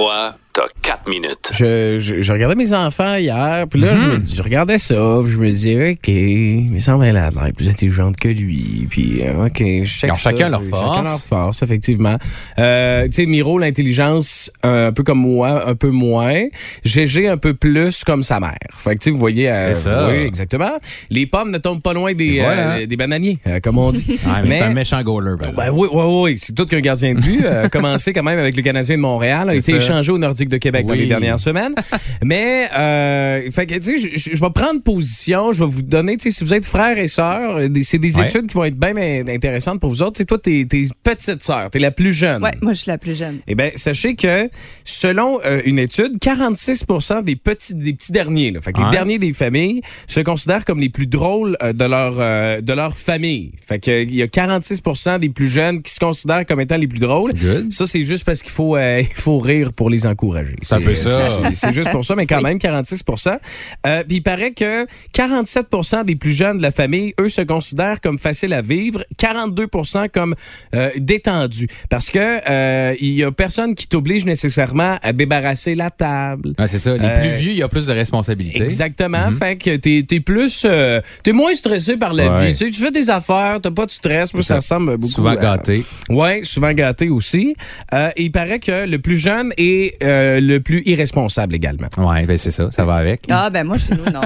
[0.00, 1.50] La croix, t'as 4 minutes.
[1.52, 5.32] Je, je, je regardais mes enfants hier, puis là, je, me- je regardais ça, puis
[5.32, 9.20] je me disais, OK, il me semble qu'elle a l'air plus intelligente que lui, puis
[9.22, 10.82] euh, OK, je check Ils ont ça, chacun leur force.
[10.96, 12.16] Chacun leur force, effectivement.
[12.58, 16.42] Euh, tu sais, Miro, l'intelligence, un peu comme moi, un peu moins.
[16.84, 18.50] GG, un peu plus comme sa mère.
[18.76, 19.48] Fait que, tu sais, vous voyez...
[19.50, 20.08] euh, C'est ça.
[20.08, 20.72] Oui, exactement.
[21.10, 22.72] Les pommes ne tombent pas loin des, voilà.
[22.78, 24.06] euh, des bananiers, euh, comme on dit.
[24.30, 25.34] Ouais, mais, c'est un méchant goaler.
[25.42, 25.52] ben.
[25.56, 27.40] Ben oui, oui, oui, c'est tout qu'un gardien de but.
[27.44, 29.76] Euh, commencé quand même avec le Canadien de Montréal, a été ça.
[29.76, 31.00] échangé au Nordique de Québec dans Oui.
[31.00, 31.74] les dernières semaines.
[32.24, 36.24] Mais, euh, fait que, tu sais, je- vais prendre position, je vais vous donner, tu
[36.30, 38.26] sais, si vous êtes frères et sœurs, euh, c'est des Ouais.
[38.26, 40.14] études qui vont être bien in- intéressantes pour vous autres.
[40.14, 42.42] Tu sais, toi, t'es t'es petite sœur, t'es la plus jeune.
[42.42, 43.40] Ouais, moi, je suis la plus jeune.
[43.46, 44.48] Eh bien, sachez que
[44.84, 46.84] selon euh, une étude, 46
[47.24, 50.80] des petits, des petits derniers, là, fait que les derniers des familles, se considèrent comme
[50.80, 53.52] les plus drôles euh, de, leur, euh, de leur famille.
[53.66, 54.80] Fait que, il y a 46
[55.20, 57.32] des plus jeunes qui se considèrent comme étant les plus drôles.
[57.34, 57.72] Good.
[57.72, 60.29] Ça, c'est juste parce qu'il faut, euh, il faut rire pour les encourager.
[60.62, 61.28] C'est un peu ça.
[61.54, 63.38] c'est- juste pour ça, mais quand même, 46%
[63.86, 68.00] Euh, Puis il paraît que 47% des plus jeunes de la famille, eux, se considèrent
[68.00, 70.34] comme faciles à vivre, 42% comme
[70.74, 71.68] euh, détendus.
[71.88, 72.18] Parce que
[72.50, 76.54] euh, il y a personne qui t'oblige nécessairement à débarrasser la table.
[76.58, 76.96] Ouais, c'est ça.
[76.96, 78.62] Les Euh, plus vieux, il y a plus de responsabilités.
[78.62, 79.30] Exactement.
[79.32, 80.62] Fait que t'es es plus.
[80.64, 82.52] euh, t'es moins stressé par la Ouais.
[82.52, 82.70] vie.
[82.72, 84.32] Tu fais des affaires, t'as pas de stress.
[84.34, 84.56] Moi, ça, Ça.
[84.56, 85.12] ressemble beaucoup.
[85.12, 85.84] Souvent à- gâté.
[86.08, 87.54] Ouais, souvent gâté aussi.
[87.94, 91.88] Euh, et il paraît que le plus jeune est euh, le plus irresponsable également.
[91.98, 92.70] Ouais, ben c'est ça.
[92.70, 93.22] Ça va avec.
[93.30, 94.20] Ah, ben moi, chez nous, non.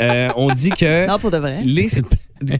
[0.00, 1.06] Euh, on dit que.
[1.06, 1.58] non, pour de vrai.
[1.64, 1.88] les...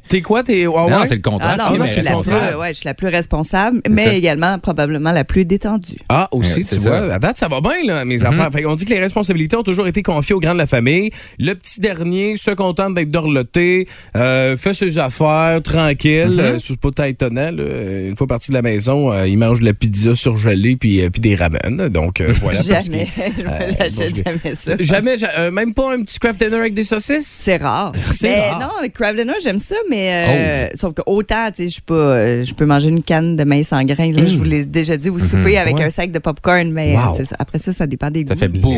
[0.08, 0.42] T'es quoi?
[0.42, 0.64] T'es.
[0.64, 1.06] ah Non, ouais?
[1.06, 1.56] c'est le contraire.
[1.58, 2.56] Ah non, moi, je suis, la plus, responsable.
[2.56, 4.12] ouais, je suis la plus responsable, mais ça.
[4.14, 5.96] également probablement la plus détendue.
[6.08, 7.08] Ah, aussi, Ouais, tu c'est vois.
[7.08, 7.14] ça.
[7.14, 8.50] À date, ça va bien, là, mes affaires.
[8.52, 11.10] Fait on dit que les responsabilités ont toujours été confiées aux grands de la famille.
[11.38, 16.30] Le petit dernier se contente d'être dorloté, euh, fait ses affaires, tranquille.
[16.32, 16.40] Mhm.
[16.40, 17.62] euh, c'est pas étonnant, là.
[17.62, 21.00] Euh, Une fois parti de la maison, euh, il mange de la pizza surgelée puis,
[21.02, 21.88] euh, puis des ramen.
[21.88, 22.60] Donc, euh, voilà.
[22.60, 23.08] jamais.
[23.16, 24.72] je Euh, jamais ça.
[24.80, 27.26] Jamais, ja- euh, même pas un petit craft dinner avec des saucisses?
[27.28, 27.92] C'est rare.
[28.12, 28.60] C'est mais rare.
[28.60, 30.30] non, le crab dinner, j'aime ça, mais Oh.
[30.32, 33.72] euh, sauf que autant, tu sais, je peux, je peux manger une canne de maïs
[33.72, 34.12] en grains.
[34.12, 35.78] Là, Je vous l'ai déjà dit, vous soupez avec Mm.
[35.78, 35.84] Ouais.
[35.84, 37.18] un sac de popcorn, mais Wow.
[37.20, 37.36] euh, ça.
[37.38, 38.40] après ça, ça dépend des Ça goûts.
[38.40, 38.74] fait beaucoup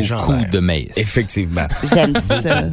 [0.52, 0.90] de maïs.
[0.96, 1.66] Effectivement.
[1.94, 2.68] J'aime ça.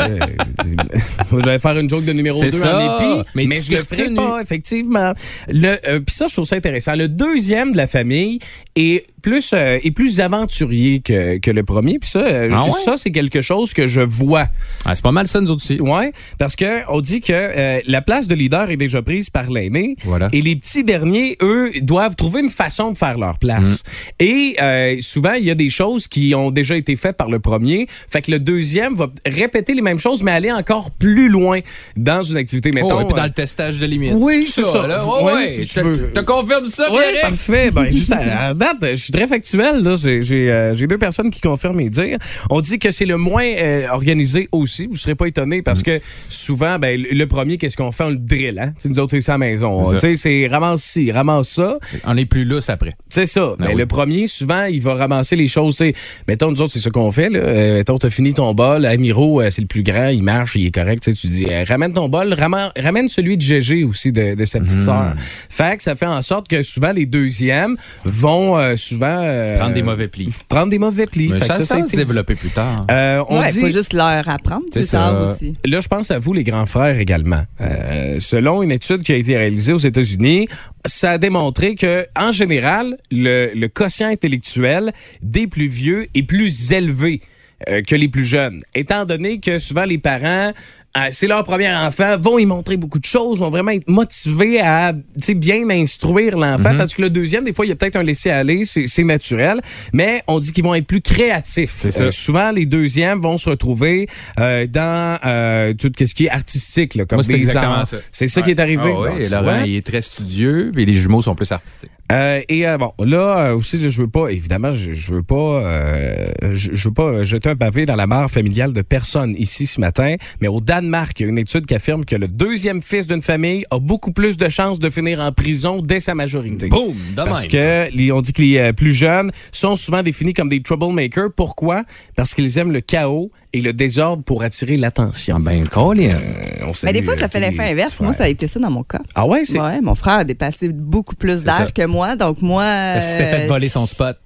[1.43, 3.77] J'allais faire une joke de numéro C'est 2 ça, en épi, mais, mais tu je
[3.77, 5.13] le ferai pas, effectivement.
[5.49, 6.93] Le, euh, Puis ça, je trouve ça intéressant.
[6.95, 8.39] Le deuxième de la famille
[8.75, 11.99] est plus, euh, est plus aventurier que, que le premier.
[11.99, 12.71] Puis ça, euh, Ah ouais?
[12.71, 14.47] ça c'est quelque chose que je vois.
[14.85, 15.79] Ah, c'est pas mal ça, nous autres aussi.
[15.81, 19.49] Ouais, parce que on dit que euh, la place de leader est déjà prise par
[19.49, 19.95] l'aîné.
[20.03, 20.27] Voilà.
[20.33, 23.83] Et les petits derniers, eux, doivent trouver une façon de faire leur place.
[23.83, 24.23] Mm.
[24.23, 27.39] Et euh, souvent, il y a des choses qui ont déjà été faites par le
[27.39, 27.87] premier.
[28.09, 31.59] Fait que le deuxième va répéter les mêmes choses, mais aller encore plus loin
[31.97, 32.71] dans une activité.
[32.71, 34.13] Mettons, Oh, et puis dans euh, le testage de limite.
[34.15, 34.85] Oui, c'est ça.
[34.87, 35.05] là.
[35.05, 35.57] Ouais, Ouais, ouais.
[35.61, 36.11] tu Je veux.
[36.11, 37.21] te- te confirme ça, Oui, Pierre?
[37.29, 37.71] parfait.
[37.71, 39.83] Ben, juste à, à date, je suis très factuel.
[39.83, 39.95] là.
[40.01, 42.17] J'ai j'ai, euh, j'ai deux personnes qui confirment mes dires.
[42.49, 44.87] On dit que c'est le moins euh, organisé aussi.
[44.87, 45.99] Vous ne serez pas étonné parce que
[46.29, 48.03] souvent, ben, le premier, qu'est-ce qu'on fait?
[48.05, 48.59] On le drill.
[48.59, 48.73] Hein?
[48.81, 49.85] Tu nous autres, c'est ça à la maison.
[49.85, 49.97] C'est.
[49.97, 51.77] Tu c'est ramasse ci, ramasse ça.
[52.05, 52.95] On est plus lousse après.
[53.09, 53.55] C'est ça.
[53.59, 53.75] Ben oui.
[53.77, 55.77] le premier, souvent, il va ramasser les choses.
[55.77, 55.93] C'est,
[56.27, 57.29] mettons, nous autres, c'est ce qu'on fait.
[57.29, 57.39] Là.
[57.39, 58.85] Euh, mettons, t'as fini ton bol.
[58.85, 60.07] Amiro, c'est le plus grand.
[60.07, 61.03] Il marche, il est correct.
[61.03, 62.33] Tu sais, tu dis, ramène ton bol.
[62.33, 64.81] Ramène, ramène celui de GG aussi, de, de sa petite Hmm.
[64.85, 65.13] sœur.
[65.49, 68.75] Fait que ça fait en sorte que souvent, les deuxièmes vont euh,
[69.05, 69.21] souvent...
[69.23, 70.35] euh, Prendre des mauvais plis.
[70.47, 71.27] Prendre des mauvais plis.
[71.29, 72.85] Mais Fait que ça, ça se développer plus tard.
[72.89, 73.59] Euh, on Ouais, il dit...
[73.61, 75.33] faut juste leur apprendre plus tard ça.
[75.33, 75.55] aussi.
[75.65, 77.43] Là, je pense à vous, les grands frères également.
[77.61, 80.47] Euh, selon une étude qui a été réalisée aux États-Unis,
[80.85, 84.91] ça a démontré que, en général, le, le quotient intellectuel
[85.21, 87.21] des plus vieux est plus élevé
[87.69, 88.61] euh, que les plus jeunes.
[88.73, 90.51] Étant donné que souvent les parents,
[90.97, 94.59] euh, c'est leur premier enfant, vont y montrer beaucoup de choses, vont vraiment être motivés
[94.59, 96.75] à tu sais, bien instruire l'enfant.
[96.77, 99.61] Tandis que le deuxième, des fois, il y a peut-être un laisser-aller, c'est c'est naturel,
[99.93, 101.77] mais on dit qu'ils vont être plus créatifs.
[101.79, 102.03] C'est ça.
[102.03, 104.07] Euh, souvent, les deuxièmes vont se retrouver
[104.39, 107.87] euh, dans euh, tout ce qui est artistique, là, comme c'est des exactement arts.
[107.87, 107.97] ça.
[108.11, 108.93] C'est ça qui est arrivé.
[108.93, 109.57] Ah et Laurent, vois?
[109.65, 111.91] il est très studieux, et les jumeaux sont plus artistiques.
[112.11, 115.23] Euh, et euh, bon, là euh, aussi, là, je veux pas, évidemment, je, je veux
[115.23, 118.81] pas, euh, je, je veux pas euh, jeter un pavé dans la mare familiale de
[118.81, 122.15] personne ici ce matin, mais au Danemark, il y a une étude qui affirme que
[122.15, 125.99] le deuxième fils d'une famille a beaucoup plus de chances de finir en prison dès
[126.01, 126.67] sa majorité.
[126.67, 130.49] Boum, de Parce que les- on dit que les plus jeunes sont souvent définis comme
[130.49, 131.31] des troublemakers.
[131.35, 131.83] Pourquoi?
[132.17, 135.39] Parce qu'ils aiment le chaos et le désordre pour attirer l'attention.
[135.39, 136.09] Ben, Colin.
[136.09, 136.15] Euh,
[136.63, 137.99] on Mais salue, des fois, ça euh, fait l'effet inverse.
[137.99, 139.01] Moi, ça a été ça dans mon cas.
[139.15, 139.59] Ah ouais, c'est.
[139.59, 142.15] Ouais, mon frère a dépassé beaucoup plus d'âge que moi.
[142.15, 142.63] Donc, moi.
[142.63, 144.17] Parce que tu t'es fait euh, voler son spot.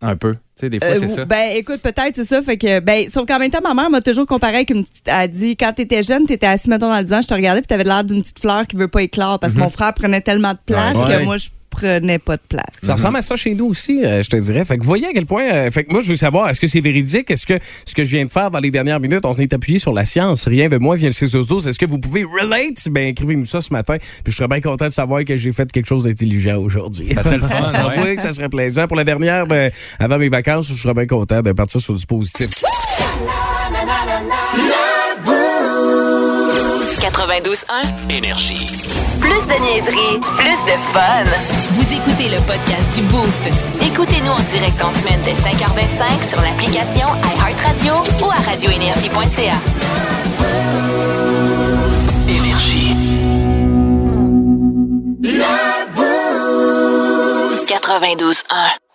[0.00, 0.34] Un peu.
[0.34, 1.24] Tu sais, des fois, Euh, c'est ça.
[1.24, 2.40] Ben, écoute, peut-être, c'est ça.
[2.40, 5.02] Fait que, ben, sauf qu'en même temps, ma mère m'a toujours comparé avec une petite.
[5.08, 7.62] Elle a dit, quand t'étais jeune, t'étais assis, mettons, dans le divan, je te regardais,
[7.62, 10.20] puis t'avais l'air d'une petite fleur qui veut pas éclore parce que mon frère prenait
[10.20, 11.02] tellement de place Mhm.
[11.02, 11.18] Ouais.
[11.18, 11.48] que moi, je
[11.80, 12.64] prenais pas de place.
[12.82, 14.64] Ça ressemble à ça chez nous aussi, euh, je te dirais.
[14.64, 15.44] Fait que voyez à quel point.
[15.50, 17.30] euh, fait que moi, je veux savoir, est-ce que c'est véridique?
[17.30, 19.78] Est-ce que ce que je viens de faire dans les dernières minutes, on s'est appuyé
[19.78, 20.46] sur la science?
[20.46, 22.88] Rien de moi vient le 6 12 Est-ce que vous pouvez relate?
[22.90, 23.96] Ben, écrivez-nous ça ce matin.
[24.24, 27.12] Puis je serais bien content de savoir que j'ai fait quelque chose d'intelligent aujourd'hui.
[27.14, 28.02] Ça serait le fun, ouais.
[28.04, 28.86] oui, ça serait plaisant.
[28.86, 32.06] Pour la dernière, ben, avant mes vacances, je serais bien content de partir sur du
[32.06, 32.48] positif.
[37.00, 38.10] 92.1.
[38.10, 38.66] Énergie.
[39.48, 41.24] Plus de niaiserie, plus de fun.
[41.72, 43.48] Vous écoutez le podcast du Boost.
[43.80, 49.54] Écoutez-nous en direct en semaine dès 5h25 sur l'application iHeartRadio ou à radioénergie.ca.
[52.28, 52.94] Énergie.
[57.66, 58.44] 92.1.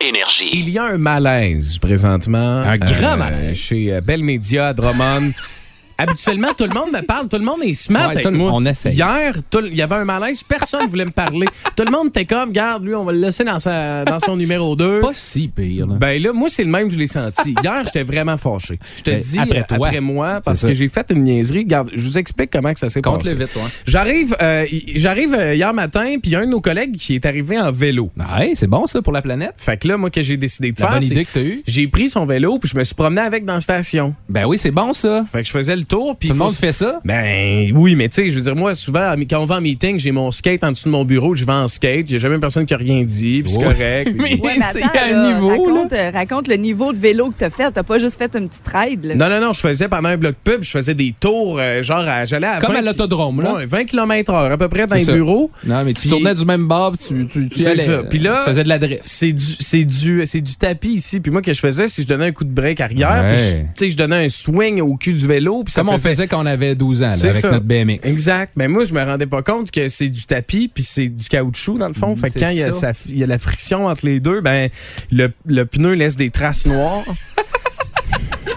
[0.01, 0.49] Énergie.
[0.53, 2.61] Il y a un malaise présentement.
[2.61, 3.57] Un grand malaise.
[3.57, 5.31] Chez euh, Bell Media à Drummond.
[5.97, 8.37] Habituellement, tout le monde me parle, tout le monde est smart Ouais, avec tout le-
[8.37, 8.51] moi.
[8.53, 8.93] on essaye.
[8.95, 9.33] Hier,
[9.65, 11.47] il y avait un malaise, personne ne voulait me parler.
[11.75, 14.35] Tout le monde était comme, garde, lui, on va le laisser dans, sa, dans son
[14.35, 15.01] numéro 2.
[15.01, 15.95] Pas si pire, là.
[15.99, 17.53] Ben là, moi, c'est le même, je l'ai senti.
[17.63, 18.79] Hier, j'étais vraiment fâché.
[18.97, 20.01] Je te Ben, dis, après après, toi.
[20.01, 21.59] moi, parce que j'ai fait une niaiserie.
[21.59, 23.33] Regarde, je vous explique comment que ça s'est passé.
[23.35, 23.61] Vite, toi.
[23.85, 27.15] J'arrive, euh, j'arrive euh, hier matin, puis il y a un de nos collègues qui
[27.15, 28.09] est arrivé en vélo.
[28.17, 29.53] Ouais, c'est bon, ça, pour la planète.
[29.57, 31.41] Fait que là, moi, que j'ai décidé de La faire, bonne c'est idée que t'as
[31.41, 31.63] eue.
[31.67, 34.13] j'ai pris son vélo puis je me suis promené avec dans la station.
[34.29, 35.23] Ben oui, c'est bon, ça.
[35.31, 36.99] Fait que je faisais le tour puis Tout le faut- monde fait ça?
[37.05, 39.97] Ben oui, mais tu sais, je veux dire moi souvent quand on va en meeting,
[39.99, 42.65] j'ai mon skate en dessous de mon bureau, je vais en skate, a jamais personne
[42.65, 44.11] qui a rien dit, puis c'est correct.
[44.15, 44.79] Mais- Ouais, attends,
[45.11, 47.71] un niveau, raconte, raconte le niveau de vélo que t'as fait.
[47.71, 49.05] T'as pas juste fait une petite ride.
[49.05, 49.15] là.
[49.15, 51.99] Non non non, je faisais pendant un bloc pub, je faisais des tours euh, genre
[52.07, 53.53] à- j'allais à Comme 20 à l'autodrome, là.
[53.55, 55.13] Ouais, 20 km/h à peu près dans les ça.
[55.13, 55.51] bureaux.
[55.65, 57.91] Non, mais tu tournais du même bord, puis tu, tu, tu C'est allais, ça.
[57.93, 59.01] euh, Puis là- tu faisais de la drift.
[59.05, 61.19] C'est du c'est du c'est du tapis ici.
[61.19, 63.35] Puis moi que je faisais, c'est que je donnais un coup de break arrière, Ouais.
[63.35, 65.89] puis je- tu sais je donnais un swing au cul du vélo, puis ça Comme
[65.89, 67.51] on faisait faisait quand on avait 12 ans, là, avec ça.
[67.51, 67.99] notre BMX.
[68.03, 68.53] Exact.
[68.55, 71.77] Mais moi, je me rendais pas compte que c'est du tapis puis c'est du caoutchouc
[71.77, 72.13] dans le fond.
[72.13, 72.93] Mm, fait que quand il y, a ça.
[72.93, 74.69] sa- il y a la friction entre les deux, ben
[75.11, 77.03] le, le pneu laisse des traces noires.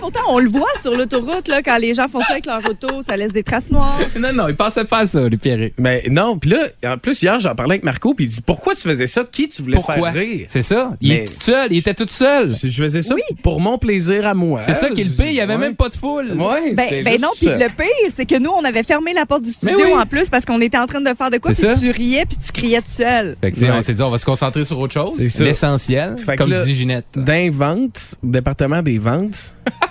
[0.06, 3.03] Pourtant, on le voit sur l'autoroute, là, quand les gens font ça avec leur auto,
[3.03, 3.99] ça laisse des traces noires.
[4.20, 5.75] Non, non, il pensait de faire ça, les Pierrick.
[5.79, 8.75] Mais non, puis là, en plus hier, j'en parlais avec Marco puis il dit pourquoi
[8.76, 9.25] tu faisais ça?
[9.31, 10.12] Qui tu voulais Pourquoi?
[10.12, 10.44] faire rire?
[10.47, 10.93] C'est ça.
[11.00, 11.73] Il Mais- est tout seul.
[11.73, 12.50] Il était tout seul.
[12.53, 14.62] Je faisais ça pour mon plaisir à moi.
[14.62, 15.26] C'est ça qui est le pire.
[15.26, 15.58] Il n'y avait Ouais.
[15.61, 16.32] même pas de foule.
[16.32, 19.43] Ouais, Ben, ben non, puis le pire, c'est que nous, on avait fermé la porte
[19.43, 19.93] du studio oui.
[19.93, 22.25] en plus parce qu'on était en train de faire de quoi, C'est puis tu riais,
[22.26, 23.37] puis tu criais tout seul.
[23.41, 23.76] Fait que, tu sais, Ouais.
[23.76, 25.17] on s'est dit, on va se concentrer sur autre chose.
[25.19, 25.43] C'est ça.
[25.44, 26.14] L'essentiel.
[26.38, 27.06] Comme là, dit Ginette.
[27.17, 29.52] D'un vente, au département des ventes,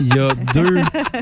[0.00, 0.80] il y a deux,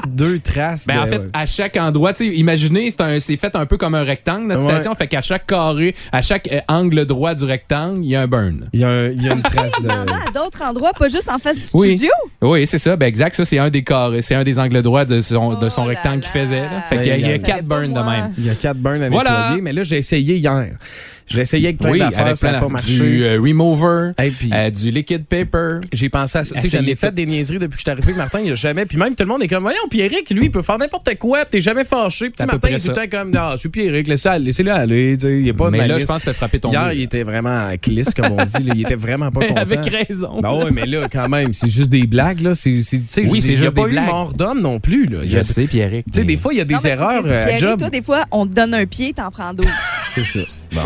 [0.09, 0.87] deux traces.
[0.87, 3.67] Ben, de- en fait, à chaque endroit, tu sais, imaginez, c'est un- c'est fait un
[3.67, 4.71] peu comme un rectangle, notre Ouais.
[4.73, 4.95] station.
[4.95, 8.27] Fait qu'à chaque carré, à chaque euh, angle droit du rectangle, il y a un
[8.27, 8.69] burn.
[8.73, 9.85] il y a, y une trace de.
[9.85, 11.97] Il y en a à d'autres endroits, pas juste en face du Oui.
[11.97, 12.11] studio?
[12.43, 12.97] Oui, c'est ça.
[12.97, 13.35] Ben, exact.
[13.35, 14.23] Ça, c'est un des carrés.
[14.23, 16.61] C'est un des angles droits de son, de son Oh rectangle qu'il faisait.
[16.61, 16.83] Là.
[16.89, 18.33] Fait qu'il y a, il y a Ben, quatre burns de même.
[18.39, 19.31] Il y a quatre burns à Voilà.
[19.43, 20.67] nettoyer, mais là, j'ai essayé hier.
[21.27, 22.93] J'ai essayé avec plein Oui, d'affaires, avec ça plein n'a pas marché.
[22.99, 25.79] Du euh, remover, Hey, puis euh, du liquid paper.
[25.91, 26.55] j'ai pensé à ça.
[26.57, 28.13] Tu sais, j'en ai fait des niaiseries depuis que je suis arrivé.
[28.13, 28.87] Martin, jamais.
[28.87, 31.45] Puis même tout le monde est comme, voyons, Pierrick, lui, il peut faire n'importe quoi.
[31.45, 32.27] T'es jamais fâché.
[32.37, 33.03] Peu Martin, il est tout le ça.
[33.07, 35.17] temps comme, ah, je suis Pierrick, laissez- laissez-le aller.
[35.17, 36.93] tu sais, Il est pas de Mais là, je pense que t'as frappé ton Hier,
[36.93, 38.63] il était vraiment à clisse, comme on dit.
[38.65, 38.73] là.
[38.75, 39.61] Il était vraiment pas content.
[39.61, 40.41] Avec raison.
[40.41, 42.41] Ben ouais, mais là, quand même, c'est juste des blagues.
[42.41, 42.55] Là.
[42.55, 43.93] C'est, c'est, tu sais, Oui, je c'est dis, il y a juste pas des eu
[43.93, 44.07] blagues.
[44.07, 45.07] mort d'homme non plus.
[45.07, 45.25] Là.
[45.25, 46.07] Y Je a- sais, Pierrick.
[46.07, 48.47] Tu sais, des fois, il y a des Non, erreurs euh, toi, des fois, on
[48.47, 49.69] te donne un pied, t'en prends d'autres.
[50.15, 50.41] C'est ça.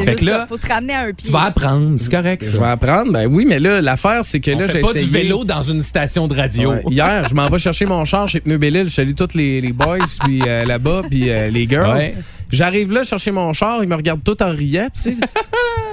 [0.05, 1.27] Fait que là, faut te ramener à un pied.
[1.27, 2.45] Tu vas apprendre, c'est correct.
[2.45, 3.13] Je vais apprendre.
[3.13, 5.07] Ben oui, mais là, l'affaire, c'est que On là, j'ai pas essayé...
[5.07, 6.73] du vélo dans une station de radio.
[6.73, 6.83] Ouais.
[6.91, 8.89] Hier, je m'en vais chercher mon char chez Pneu Bellil.
[8.89, 11.97] Je salue tous les, les boys puis euh, là-bas, puis euh, les girls.
[11.97, 12.15] Ouais.
[12.51, 14.89] J'arrive là chercher mon char, ils me regardent tout en riant.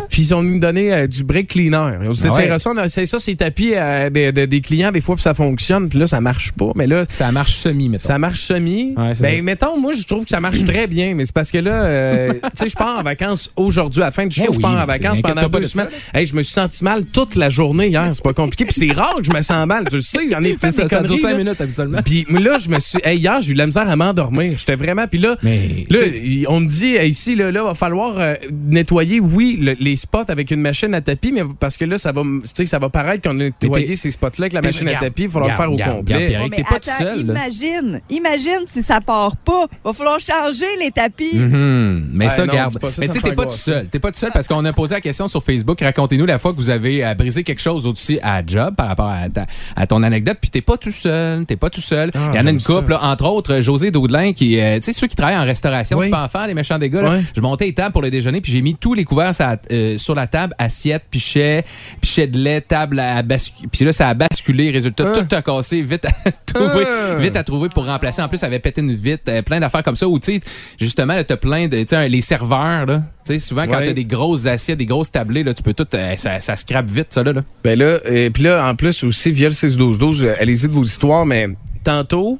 [0.09, 1.97] Puis, ils ont nous donné euh, du brake cleaner.
[2.01, 2.89] On s'est Ah ouais.
[3.05, 5.89] ça, c'est tapis euh, des, des- des clients des fois, puis ça fonctionne.
[5.89, 6.71] Puis là, ça marche pas.
[6.75, 8.03] Mais là, Ça marche semi, mettons.
[8.03, 8.93] ça marche semi.
[8.97, 9.41] Ouais, c'est ben, ça.
[9.41, 12.33] mettons, moi, je trouve que ça marche très bien, mais c'est parce que là, euh,
[12.33, 14.01] tu sais, je pars en vacances aujourd'hui.
[14.01, 15.71] À la fin du show, Eh je oui, pars en vacances pendant deux de ça,
[15.71, 15.89] semaines.
[16.13, 18.09] Hey, je me suis senti mal toute la journée hier.
[18.13, 18.65] C'est pas compliqué.
[18.65, 19.85] Puis c'est rare que je me sens mal.
[19.89, 21.38] Tu le sais, j'en ai fait C'est ça, des ça dure 5 là.
[21.38, 22.00] minutes habituellement.
[22.03, 23.00] Puis là, je me suis.
[23.03, 24.53] Hey, hier, j'ai eu de la misère à m'endormir.
[24.57, 25.07] J'étais vraiment.
[25.07, 26.00] Puis là, Mais, là
[26.47, 30.51] on me dit ici, là, là, va falloir euh, nettoyer, oui, le- les spots avec
[30.51, 33.23] une machine à tapis, mais parce que là, ça va, tu sais, ça va paraître
[33.29, 35.23] qu'on a nettoyé ces spots-là avec la machine à tapis.
[35.23, 36.15] Il va falloir le faire au complet.
[36.15, 36.41] regarde, Pierre.
[36.43, 37.33] Ouais, t'es mais pas tout seul, là.
[37.33, 39.65] Imagine, imagine si ça part pas.
[39.83, 41.35] Va falloir changer les tapis.
[41.35, 42.09] Mhm.
[42.13, 42.79] Mais Ouais, ça, non, garde.
[42.79, 43.87] pas ça, mais tu sais, t'es pas tout seul.
[43.89, 45.79] T'es pas tout seul parce qu'on a posé la question sur Facebook.
[45.81, 49.09] Racontez-nous la fois que vous avez euh, brisé quelque chose au-dessus à job par rapport
[49.09, 50.37] à, ta- à ton anecdote.
[50.41, 51.45] Puis t'es pas tout seul.
[51.45, 52.11] T'es pas tout seul.
[52.15, 54.83] Ah, Il y en a une couple, là, entre autres, José Daudelin, qui, euh, tu
[54.83, 56.05] sais, ceux qui travaillent en restauration, Oui.
[56.05, 57.01] tu peux en les méchants des gars.
[57.01, 57.10] là.
[57.12, 57.22] Ouais.
[57.36, 59.58] Je montais les tables pour le déjeuner, puis j'ai mis tous les couverts sur la,
[59.72, 61.63] euh, sur la table, assiette, pichet,
[62.01, 63.70] pichet de lait, table à basculer.
[63.72, 64.72] Puis là, ça a basculé.
[64.72, 65.24] Résultat, Ah.
[65.24, 65.82] tout a cassé.
[65.82, 67.15] Vite à trouver, Ah.
[67.15, 68.22] vite à trouver pour remplacer.
[68.22, 70.08] En plus, ça avait pété une vitre, euh, plein d'affaires comme ça.
[70.08, 70.39] Ou tu sais,
[70.80, 73.04] justement, t'as plein de, tu sais, les serveurs là.
[73.25, 73.88] Tu sais, souvent quand Ouais.
[73.88, 76.89] t'as des grosses assiettes, des grosses tablées, là, tu peux tout, euh, ça, ça scrape
[76.89, 77.34] vite, ça là.
[77.34, 77.42] là.
[77.63, 80.84] Ben là, et puis là, en plus aussi, via le 6-12-12, euh, allez-y de vos
[80.84, 81.48] histoires, mais
[81.84, 82.39] tantôt,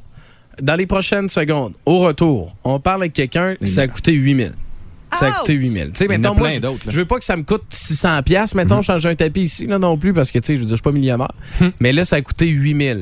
[0.62, 4.54] dans les prochaines secondes, au retour, on parle avec quelqu'un, ça a coûté 8000.
[5.18, 5.36] Ça a Ouch!
[5.38, 5.86] coûté 8000.
[5.86, 6.92] Tu sais, mettons, moi, plein je- d'autres, là.
[6.92, 9.80] je veux pas que ça me coûte 600 pièces mettons, changer un tapis ici, là,
[9.80, 11.32] non plus, parce que, tu sais, je veux dire, je suis pas millionnaire.
[11.80, 13.02] Mais là, ça a coûté 8000.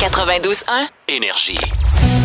[0.00, 0.88] 92.1.
[1.08, 1.58] Énergie.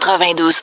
[0.00, 0.62] 92.1.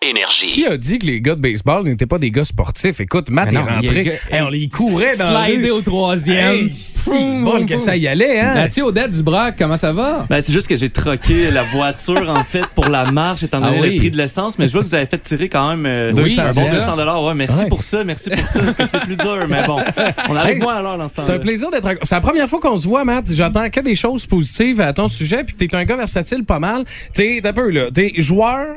[0.00, 0.50] Énergie.
[0.50, 3.00] Qui a dit que les gars de baseball n'étaient pas des gars sportifs?
[3.00, 4.20] Écoute, Matt est non, il a rentré.
[4.30, 5.70] Hey, on les courait dans rue.
[5.72, 6.52] au troisième.
[6.54, 7.10] Hey, si
[7.42, 8.54] bol que ça y allait, hein?
[8.54, 10.24] Mathieu Odette Dubrac, comment ça va?
[10.30, 13.76] Ben, c'est juste que j'ai troqué la voiture, en fait, pour la marche, étant donné
[13.76, 13.94] Ah oui.
[13.94, 14.56] le prix de l'essence.
[14.56, 16.74] Mais je vois que vous avez fait tirer quand même euh, Oui, un bon c'est
[16.74, 17.20] 200 ça.
[17.24, 17.68] Ouais, merci Ouais.
[17.68, 19.46] pour ça, merci pour ça, parce que c'est plus dur.
[19.48, 19.82] Mais bon,
[20.28, 21.88] on arrive Hey, moins à l'heure dans ce temps C'est un plaisir d'être.
[22.04, 23.32] C'est la première fois qu'on se voit, Matt.
[23.34, 26.84] J'entends que des choses positives à ton sujet, puis t'es un gars versatile pas mal.
[27.14, 27.90] T'es t'es un peu là.
[27.92, 28.76] T'es joueur,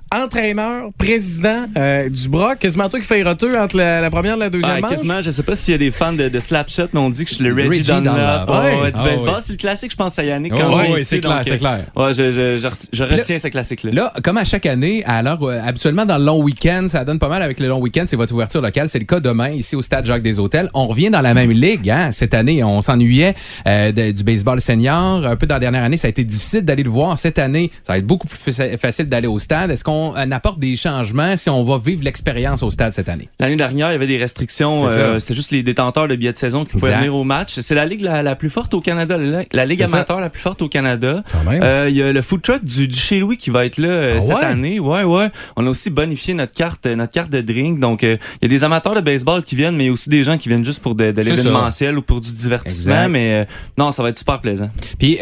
[0.13, 2.55] entraîneur, président euh, du bras.
[2.55, 4.89] Quasiment toi qui fais roteux entre la, la première et la deuxième manche.
[4.89, 7.23] quasiment, je sais pas s'il y a des fans de, de Slapshot, mais on dit
[7.23, 8.49] que je suis le Reggie, Reggie Dunlop, Dunlop.
[8.49, 9.35] ouais, du Ah, baseball.
[9.41, 11.57] C'est le classique, je pense, à Yannick, Oh, quand ouais, ici, c'est clair, c'est euh,
[11.57, 11.79] clair.
[11.95, 13.91] Ouais, je, je, je, ret- je retiens ce classique-là.
[13.91, 17.19] Là, comme à chaque année, à l'heure, euh, habituellement dans le long week-end, ça donne
[17.19, 18.89] pas mal avec le long week-end, c'est votre ouverture locale.
[18.89, 20.69] C'est le cas demain, ici au stade Jacques des Hôtels.
[20.73, 21.89] On revient dans la même ligue.
[21.89, 22.11] Hein.
[22.11, 23.35] Cette année, on s'ennuyait
[23.67, 25.25] euh, du baseball senior.
[25.25, 27.17] Un peu dans la dernière année, ça a été difficile d'aller le voir.
[27.17, 29.71] Cette année, ça va être beaucoup plus fa- facile d'aller au stade.
[29.71, 33.29] Est-ce qu'on euh, apporte des changements si on va vivre l'expérience au stade cette année?
[33.39, 34.87] L'année dernière, il y avait des restrictions.
[34.87, 37.59] Euh, C'était juste les détenteurs de billets de saison qui pouvaient venir au match.
[37.59, 39.85] C'est la ligue la, la plus forte au Canada, la, la ligue ça.
[39.97, 41.23] amateur la plus forte au Canada.
[41.47, 43.89] Euh, Il y a le food truck du, du chez Louis qui va être là
[43.89, 44.45] euh, Ah cette ouais?
[44.45, 44.79] année.
[44.79, 45.27] Ouais, ouais.
[45.55, 47.79] On a aussi bonifié notre carte, notre carte de drink.
[47.79, 50.09] Donc, il y a des amateurs de baseball qui viennent, mais il y a aussi
[50.09, 52.93] des gens qui viennent juste pour de, de l'événementiel ou pour du divertissement.
[52.95, 53.09] Exact.
[53.09, 54.69] Mais non, ça va être super plaisant.
[54.99, 55.17] Puis,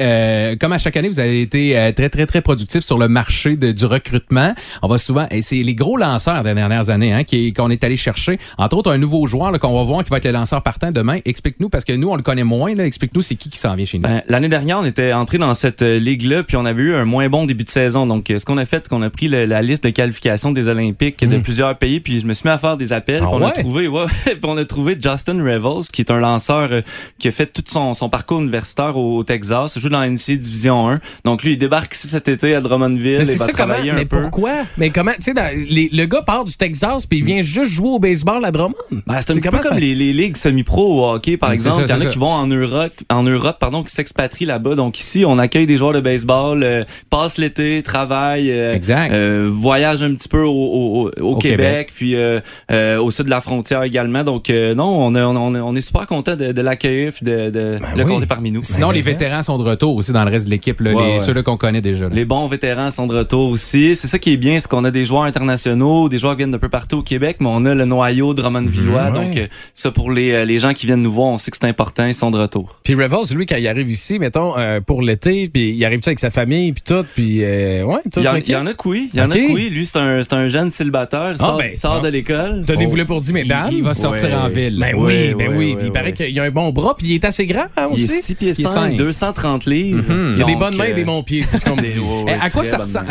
[0.59, 3.71] comme à chaque année, vous avez été très, très, très productif sur le marché de-
[3.71, 4.53] du recrutement.
[4.81, 7.83] On va souvent, et c'est les gros lanceurs des dernières années hein, qui- qu'on est
[7.83, 8.37] allé chercher.
[8.57, 10.91] Entre autres, un nouveau joueur là, qu'on va voir qui va être le lanceur partant
[10.91, 11.19] demain.
[11.25, 12.73] Explique-nous, parce que nous, on le connaît moins.
[12.75, 12.85] là.
[12.85, 14.03] Explique-nous, c'est qui qui s'en vient chez nous.
[14.03, 17.05] Ben, L'année dernière, on était entré dans cette euh, ligue-là, puis on avait eu un
[17.05, 18.05] moins bon début de saison.
[18.07, 20.51] Donc, euh, ce qu'on a fait, c'est qu'on a pris le- la liste de qualification
[20.51, 23.21] des Olympiques de plusieurs pays, puis je me suis mis à faire des appels.
[23.23, 23.47] Ah on ouais?
[23.47, 24.05] a trouvé, ouais,
[24.43, 26.81] on a trouvé Justin Revels, qui est un lanceur euh,
[27.17, 30.35] qui a fait tout son, son parcours universitaire au, au Texas, joue dans la NCAA
[30.37, 30.99] Division 1.
[31.25, 33.73] Donc, lui, il débarque ici cet été à Drummondville, Mais va ça comment?
[33.73, 34.21] un Mais peu.
[34.21, 34.51] pourquoi?
[34.77, 35.11] Mais comment?
[35.21, 38.51] Tu sais, le gars part du Texas puis il vient juste jouer au baseball à
[38.51, 38.75] Drummond.
[38.91, 41.83] Ben, c'est un petit peu comme ça- les, les ligues semi-pro au hockey, par exemple.
[41.85, 42.05] Il y en a ça.
[42.09, 44.75] qui vont en Europe, en Europe pardon, qui s'expatrient là-bas.
[44.75, 49.11] Donc ici, on accueille des joueurs de baseball, euh, passent l'été, travaillent, euh, Exact.
[49.13, 51.91] euh, voyagent un petit peu au, au- au- au Au Québec, Québec.
[51.95, 52.39] puis euh,
[52.71, 54.23] euh, au sud de la frontière également.
[54.23, 57.25] Donc euh, non, on, a- on, a- on est super content de, de l'accueillir puis
[57.25, 58.11] de, de le oui.
[58.11, 58.61] compter parmi nous.
[58.63, 61.19] Sinon, Ben, les vétérans sont de retour aussi dans le reste de l'équipe, Ouais, ouais.
[61.19, 62.05] ceux-là qu'on connaît déjà.
[62.09, 62.11] là.
[62.13, 63.95] Les bons vétérans sont de retour aussi.
[63.95, 66.51] C'est ça qui est bien, c'est qu'on a des joueurs internationaux, des joueurs qui viennent
[66.51, 69.09] d'un peu partout au Québec, mais on a le noyau de Drummondvillois.
[69.11, 69.25] Mhm, ouais.
[69.27, 71.57] Donc euh, ça pour les, euh, les gens qui viennent nous voir, on sait que
[71.59, 72.79] c'est important, ils sont de retour.
[72.83, 76.19] Puis Revels, lui, quand il arrive ici, mettons, euh, pour l'été, puis il arrive avec
[76.19, 78.73] sa famille, puis tout, puis euh, ouais, tout Il y, en, il y en a
[78.73, 79.09] que oui.
[79.13, 79.69] Il y en a que oui.
[79.69, 81.31] Lui, c'est un, c'est un jeune célibataire.
[81.33, 82.63] Il Ah, sort, ben, il sort de l'école.
[82.65, 83.69] Tenez-vous-le pour dire, Il, mesdames.
[83.71, 84.35] il va sortir Ouais.
[84.35, 84.77] en ville.
[84.79, 85.69] Ben Ouais, oui, ben ouais, oui.
[85.71, 86.13] ouais, Puis il paraît ouais.
[86.13, 88.21] qu'il a un bon bras, puis il est assez grand hein, Il est aussi.
[88.21, 88.95] 6 pieds Six pieds 5, cinq.
[88.95, 90.03] 230 livres.
[90.07, 90.33] Mhm.
[90.35, 91.99] Il y a des bonnes mains et des bons pieds, c'est ce qu'on me dit.
[92.27, 92.49] Eh, à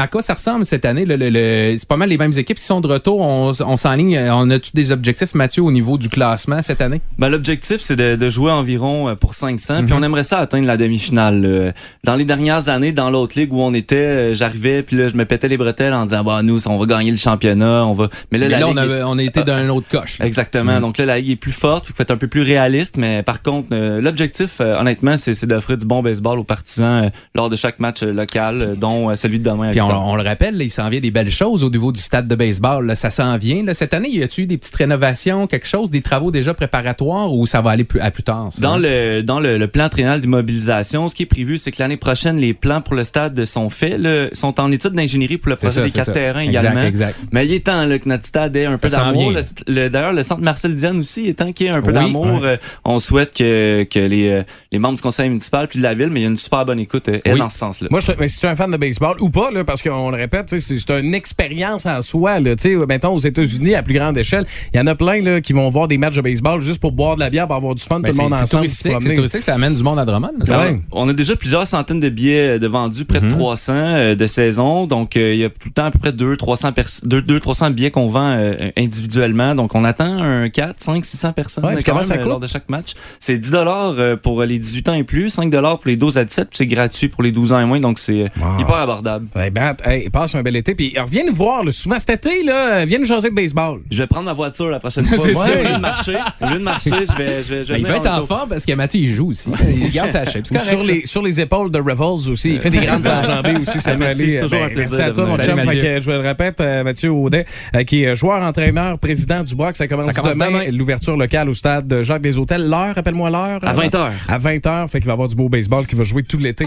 [0.09, 1.05] quoi ça ressemble cette année?
[1.05, 3.21] Le- le- le- c'est pas mal les mêmes équipes qui sont de retour.
[3.21, 4.19] On, on s'enligne.
[4.31, 7.01] On a-tu des objectifs, Mathieu, au niveau du classement cette année?
[7.19, 9.83] Ben, L'objectif, c'est de, de jouer environ euh, pour 500.
[9.85, 9.99] Puis Mhm.
[9.99, 11.75] on aimerait ça atteindre la demi-finale.
[12.05, 15.15] Dans les dernières années, dans l'autre ligue où on était, euh, j'arrivais, puis là, je
[15.17, 17.85] me pétais les bretelles en disant, bah, nous, on va gagner le championnat.
[17.87, 18.09] On va...
[18.33, 20.19] Mais là, Mais la là, on, est- avait- on a été d'un autre coche.
[20.21, 20.75] Exactement.
[20.75, 20.81] Mhm.
[20.81, 22.97] Donc là, la ligue est plus forte, faut être un peu plus réaliste.
[22.97, 27.57] Mais par contre, euh, l'objectif, honnêtement, c'est d'offrir du bon baseball aux partisans lors de
[27.57, 29.71] chaque match local, dont celui de demain.
[29.71, 32.29] Puis on, le rappelle, il s'en vient des des belles choses au niveau du stade
[32.29, 32.87] de baseball.
[32.87, 32.95] là.
[32.95, 33.63] ça s'en vient.
[33.65, 33.73] là.
[33.75, 37.61] Cette année, y eu des petites rénovations, quelque chose, des travaux déjà préparatoires ou ça
[37.63, 38.49] va aller plus, à plus tard?
[38.53, 38.61] ça?
[38.61, 41.97] Dans le dans le, le plan triennal d'immobilisation, ce qui est prévu, c'est que l'année
[41.97, 45.57] prochaine, les plans pour le stade sont faits, là, sont en étude d'ingénierie pour le
[45.57, 46.83] projet ça, des quatre terrains Exact, également.
[46.83, 47.19] exact.
[47.33, 49.33] Mais il est temps là, que notre stade ait un peu d'amour.
[49.67, 51.95] D'ailleurs, le centre Marcel Diane aussi, il est temps qu'il y ait un peu Oui,
[51.95, 52.41] d'amour.
[52.45, 55.95] Euh, on souhaite que, que les, euh, les membres du conseil municipal puis de la
[55.95, 57.39] ville, mais il y a une super bonne écoute euh, Oui.
[57.39, 57.89] dans ce sens-là.
[57.91, 60.11] Moi, je, mais si tu es un fan de baseball ou pas, là, parce qu'on
[60.11, 62.41] le répète, c'est c'est une expérience en soi.
[62.41, 65.21] Là, Tu sais, mettons, aux États-Unis, à plus grande échelle, il y en a plein
[65.23, 67.57] là, qui vont voir des matchs de baseball juste pour boire de la bière, pour
[67.57, 68.69] avoir du fun, Ben, tout le monde ensemble.
[68.69, 70.31] C'est touristique, ça amène du monde à Drummond.
[70.47, 70.81] là, Ouais.
[70.93, 73.29] On a déjà plusieurs centaines de billets de vendus, près Mhm.
[73.29, 74.87] de 300 euh, de saison.
[74.87, 76.73] Donc, euh, il y a tout le temps à peu près 200-300
[77.05, 79.55] 200, 200 billets qu'on vend euh, individuellement.
[79.55, 82.19] Donc, on attend un 4, 5, 600 personnes Ouais, euh, quand comment même, ça euh,
[82.19, 82.29] coûte?
[82.29, 82.93] lors de chaque match.
[83.21, 86.49] C'est 10 euh, pour les 18 ans et plus, 5 pour les 12 à 17,
[86.49, 87.81] puis c'est gratuit pour les 12 ans et moins.
[87.81, 88.61] Donc, c'est euh, Wow.
[88.61, 89.27] hyper abordable.
[89.35, 90.75] Ben, hey, passe un bel été.
[90.75, 92.43] Puis reviens nous voir là, souvent cet été.
[92.45, 93.81] Là, viens nous jaser de baseball.
[93.91, 95.19] Je vais prendre ma voiture la prochaine fois.
[95.19, 95.53] C'est Moi, ça.
[95.53, 97.79] Au lieu de marcher, au lieu de marcher, je vais, je vais, je vais Ben,
[97.81, 99.51] il va être en forme parce que Mathieu, il joue aussi.
[99.69, 102.51] Il garde sa correct, sur, les, sur les épaules de Revels aussi.
[102.55, 103.81] Il fait des grandes enjambées aussi.
[103.81, 104.37] Ça peut merci, aller.
[104.37, 105.55] c'est toujours un merci plaisir à de toi, mon chum.
[106.01, 109.77] Je le répète, euh, Mathieu Audet, euh, qui est joueur, entraîneur, président du Broc.
[109.77, 110.47] Ça commence, Ça commence demain.
[110.47, 110.65] demain.
[110.71, 112.69] L'ouverture locale au stade de Jacques des Hôtels.
[112.69, 113.61] L'heure, rappelle-moi l'heure.
[113.63, 114.13] À 20 heures.
[114.29, 114.89] À 20 h.
[114.89, 116.67] Fait qu'il va y avoir du beau baseball qui va jouer tout l'été.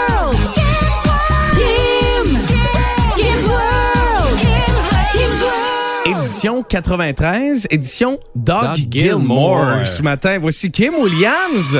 [6.31, 9.59] Édition 93, édition Doug, Doug Gilmore.
[9.67, 9.85] Gilmore.
[9.85, 11.77] Ce matin, voici Kim Williams.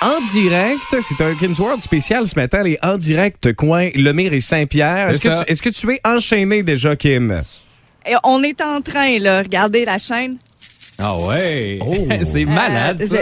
[0.00, 4.40] En direct, c'est un Kim's World spécial ce matin, les en direct coin Lemire et
[4.40, 5.08] Saint-Pierre.
[5.08, 7.42] Est-ce que, tu- est-ce que tu es enchaîné déjà, Kim?
[8.08, 9.42] Et on est en train, là.
[9.42, 10.36] Regardez la chaîne.
[11.00, 11.80] Ah ouais.
[11.84, 12.06] Oh.
[12.22, 13.16] c'est malade, Euh, ça.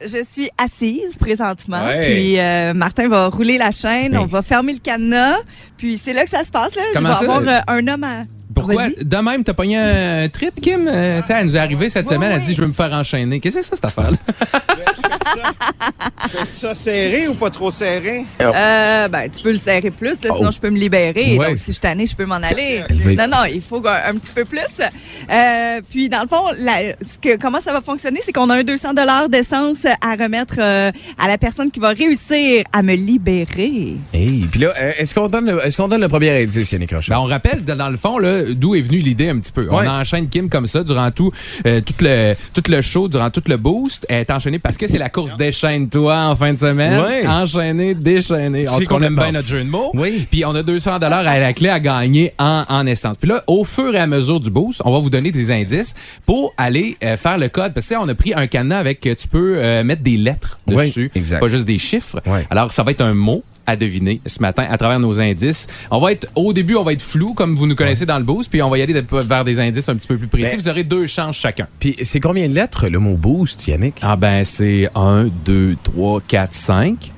[0.00, 1.84] Je, je suis assise présentement.
[1.84, 2.06] Ouais.
[2.06, 4.16] Puis euh, Martin va rouler la chaîne.
[4.16, 5.38] On va fermer le cadenas.
[5.76, 6.76] Puis c'est là que ça se passe.
[6.76, 6.82] Là.
[6.94, 7.20] Comment je ça?
[7.26, 8.22] vais avoir euh, un homme à.
[8.60, 8.88] Pourquoi?
[9.02, 10.86] De même, t'as pogné un trip, Kim?
[10.88, 13.40] Euh, elle nous est arrivée cette semaine, elle dit Je veux me faire enchaîner.
[13.40, 14.16] Qu'est-ce que c'est ça, cette affaire-là?
[16.50, 18.24] ça serré ou pas trop serré?
[18.40, 20.50] Euh, ben, tu peux le serrer plus, là, sinon Oh.
[20.52, 21.38] je peux me libérer.
[21.38, 21.48] Ouais.
[21.48, 22.82] Donc, si je tannée, je peux m'en aller.
[23.16, 24.60] Non, non, il faut un, un petit peu plus.
[25.30, 28.56] Euh, puis, dans le fond, la- ce que, comment ça va fonctionner, c'est qu'on a
[28.56, 28.94] un 200
[29.28, 33.96] d'essence à remettre euh, à la personne qui va réussir à me libérer.
[34.12, 37.10] Hey, puis là, est-ce qu'on donne, le- est-ce qu'on donne le premier indice, Yannick Rochette?
[37.10, 39.62] Ben, on rappelle, dans le fond, là, d'où est venue l'idée un petit peu.
[39.68, 39.86] Ouais.
[39.86, 41.30] On enchaîne Kim comme ça durant tout,
[41.66, 44.06] euh, tout, le, tout le show, durant tout le boost.
[44.08, 47.00] Elle est enchaînée parce que c'est la course déchaîne-toi en fin de semaine.
[47.00, 47.26] Ouais.
[47.26, 48.68] Enchaînée, déchaînée.
[48.68, 49.90] En on aime bien notre jeu de mots.
[49.94, 50.26] Oui.
[50.30, 53.16] Puis on a 200 dollars à la clé à gagner en, en essence.
[53.16, 55.94] Puis là, au fur et à mesure du boost, on va vous donner des indices
[56.26, 57.72] pour aller euh, faire le code.
[57.74, 60.58] Parce que on a pris un cadenas avec, euh, tu peux euh, mettre des lettres
[60.66, 61.10] Oui, dessus.
[61.14, 61.40] exact.
[61.40, 62.20] Pas juste des chiffres.
[62.26, 62.46] Ouais.
[62.50, 65.66] Alors, ça va être un mot à deviner ce matin à travers nos indices.
[65.90, 68.24] On va être au début, on va être flou comme vous nous connaissez dans le
[68.24, 70.50] boost, puis on va y aller de- vers des indices un petit peu plus précis.
[70.52, 71.66] Ben- vous aurez deux chances chacun.
[71.78, 74.00] Puis c'est combien de lettres le mot boost, Yannick?
[74.02, 77.12] Ah ben c'est 1 2 3 4 5.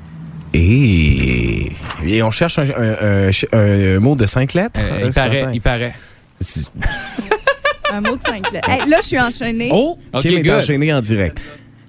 [0.55, 1.71] Et,
[2.07, 4.81] et on cherche un, un- un- un mot de cinq lettres.
[4.83, 5.95] Euh, euh, il paraît, il paraît.
[7.93, 8.69] Un mot de cinq lettres.
[8.69, 9.71] Hey, là, je suis enchaînée.
[9.73, 11.41] Oh, Ok, Kim est enchaîné en direct.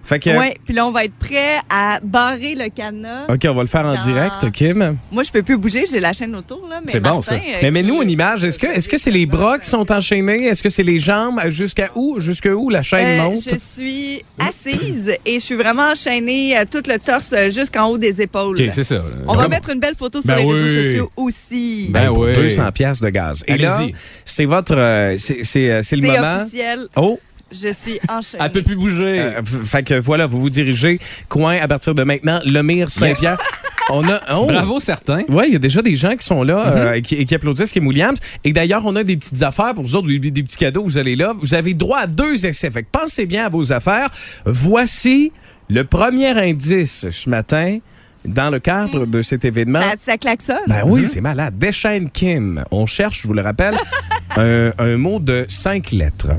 [0.05, 3.25] Fait que, Ouais, puis là, on va être prêt à barrer le cadenas.
[3.29, 4.97] OK, on va le faire en Dans- direct, Kim.
[5.11, 6.67] Moi, je peux plus bouger, j'ai la chaîne autour.
[6.69, 6.81] là.
[6.87, 7.35] C'est bon, ça.
[7.35, 8.43] euh, Mais mets-nous une image.
[8.43, 10.43] Est-ce que est-ce que c'est les bras qui sont enchaînés?
[10.45, 11.39] Est-ce que c'est les jambes?
[11.47, 12.19] Jusqu'à où?
[12.19, 13.37] Jusqu'à où la chaîne Euh, monte?
[13.49, 18.21] je suis assise et je suis vraiment enchaînée euh, tout le torse jusqu'à haut des
[18.21, 18.61] épaules.
[18.61, 19.01] OK, c'est ça.
[19.27, 20.61] On va Comme- mettre une belle photo sur Ben les oui.
[20.61, 21.87] réseaux sociaux aussi.
[21.91, 22.33] Ben pour oui.
[22.33, 23.43] 200 pièces de gaz.
[23.47, 23.95] Et là, Allez-y.
[24.25, 24.75] c'est votre...
[24.75, 26.41] euh, c'est c'est, c'est le C'est moment.
[26.41, 27.19] officiel, Oh!
[27.51, 28.43] Je suis enchaînée.
[28.45, 29.19] Elle peut plus bouger.
[29.19, 33.37] Euh, fait que voilà, vous vous dirigez coin à partir de maintenant, Lemire Saint-Pierre.
[33.89, 35.23] On a oh, Bravo certains.
[35.27, 36.77] Ouais, il y a déjà des gens qui sont là Mm-hmm.
[36.77, 38.17] euh, et qui, et qui applaudissent Kim Williams.
[38.45, 40.83] Et d'ailleurs, on a des petites affaires pour vous autres, des, des petits cadeaux.
[40.83, 41.33] Vous allez là.
[41.37, 42.71] Vous avez droit à deux essais.
[42.71, 44.09] Fait que pensez bien à vos affaires.
[44.45, 45.33] Voici
[45.69, 47.79] le premier indice ce matin
[48.25, 49.81] dans le cadre de cet événement.
[49.81, 50.55] Ça, ça klaxonne.
[50.67, 51.57] Ben oui, c'est malade.
[51.57, 52.63] Déchaîne Kim.
[52.71, 53.75] On cherche, je vous le rappelle,
[54.37, 56.29] un, un mot de cinq lettres.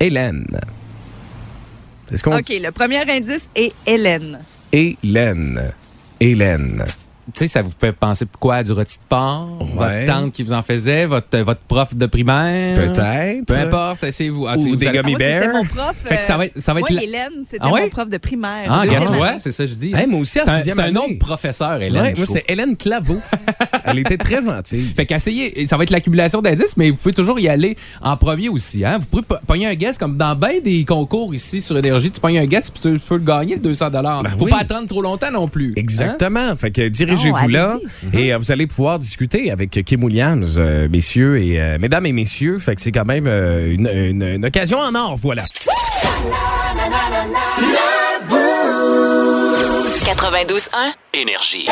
[0.00, 0.46] Hélène.
[2.12, 4.38] Est-ce qu'on OK, le premier indice est Hélène.
[4.72, 5.72] Hélène.
[6.20, 6.84] Hélène.
[7.34, 8.62] Sais, ça vous fait penser quoi?
[8.62, 9.58] Du rôti de porc?
[9.76, 10.04] Ouais.
[10.04, 11.06] Votre tante qui vous en faisait?
[11.06, 12.74] Votre, votre prof de primaire?
[12.76, 13.46] Peut-être.
[13.46, 14.46] Peu importe, essayez-vous.
[14.46, 15.52] Ah, tu Ou vous des allez- gummy Ah, bears.
[15.54, 15.96] mon prof.
[16.04, 17.82] Fait que ça va être- ça va être Moi, la- Hélène, c'était Ah ouais?
[17.82, 18.66] mon prof de primaire.
[18.68, 19.92] Ah, regarde, tu vois, c'est ça que je dis.
[19.94, 20.98] Hey, moi aussi, C'est un, sixième c'est un année.
[20.98, 22.00] autre professeur, Hélène.
[22.02, 23.20] Ouais, moi, c'est Hélène Claveau.
[23.84, 24.92] Elle était très gentille.
[24.96, 28.48] Fait qu'essayez, ça va être l'accumulation d'indices, mais vous pouvez toujours y aller en premier
[28.48, 28.84] aussi.
[28.84, 28.98] Hein?
[28.98, 32.10] Vous pouvez po- pogner un guess comme dans bien des concours ici sur Énergie.
[32.10, 34.50] Tu pognes un guess puis tu peux le gagner, le 200 Ben Faut oui.
[34.50, 35.70] pas attendre trop longtemps non plus.
[35.70, 35.74] Hein?
[35.76, 36.54] Exactement.
[36.56, 37.78] Fait que dirigez-vous Oh, là
[38.12, 42.12] et euh, vous allez pouvoir discuter avec Kim Williams, euh, messieurs et euh, mesdames et
[42.12, 42.58] messieurs.
[42.58, 45.44] Fait que c'est quand même euh, une, une- une occasion en or, voilà.
[50.04, 50.92] 92.1.
[51.14, 51.66] Énergie.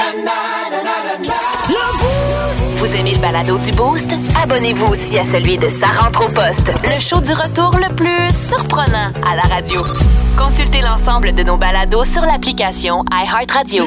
[2.79, 4.15] Vous aimez le balado du Boost?
[4.43, 8.31] Abonnez-vous aussi à celui de Sa rentre au poste, le show du retour le plus
[8.35, 9.83] surprenant à la radio.
[10.37, 13.85] Consultez l'ensemble de nos balados sur l'application iHeartRadio.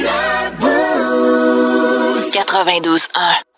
[2.32, 3.10] 92.1.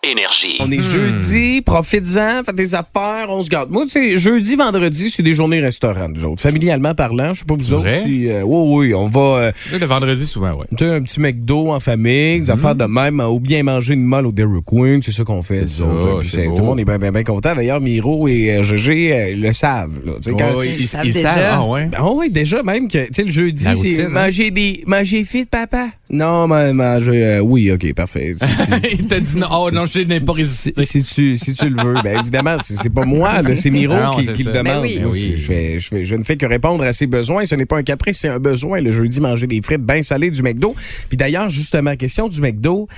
[0.02, 0.56] Énergie.
[0.60, 3.70] On est jeudi, profites-en, faites des affaires, on se garde.
[3.70, 6.40] Moi, tu sais, jeudi, vendredi, c'est des journées restaurant, nous autres.
[6.40, 8.26] Familialement parlant, je sais pas vous autres si.
[8.30, 9.20] euh, oui, oui, on va.
[9.20, 10.64] euh, Le vendredi, souvent, ouais.
[10.74, 14.04] tu sais, un petit McDo en famille, des affaires de même, ou bien manger une
[14.04, 16.22] molle au Dairy Queen, c'est ça qu'on fait, nous ça, autres.
[16.32, 17.54] Tout le monde est bien, bien, bien content.
[17.54, 20.00] D'ailleurs, Miro et euh, GG euh, le savent.
[20.02, 20.12] Là.
[20.24, 21.30] Quand- Ouais, ils, savent ils déjà.
[21.30, 21.90] savent, ah ouais?
[21.94, 24.08] Ah oui, déjà, même que, tu sais, le jeudi, c'est hein?
[24.08, 25.88] manger des, manger fit, papa.
[26.10, 28.34] Non, mais manger, euh, oui, ok, parfait.
[28.40, 28.72] Si, si.
[28.98, 30.72] il t'a dit non, oh non, je n'ai pas résisté.
[30.82, 34.12] Si, si tu, si tu le veux, ben évidemment, c'est pas moi, c'est Miro non,
[34.12, 34.64] qui, le demande.
[34.64, 34.98] Ben oui.
[35.00, 35.34] Ben oui.
[35.36, 37.44] Je, fais- je fais- je ne fais que répondre à ses besoins.
[37.46, 38.80] Ce n'est pas un caprice, c'est un besoin.
[38.80, 40.74] Le jeudi, manger des frites bien salées du McDo.
[41.08, 42.88] Puis d'ailleurs, justement, question du McDo.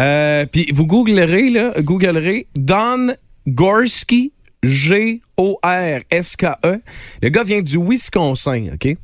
[0.00, 3.08] Euh, puis vous googlerez, là, googlerez Don
[3.46, 4.32] Gorski.
[4.62, 5.20] G-O-R-S-K-E.
[7.20, 8.96] Le gars vient du Wisconsin, OK?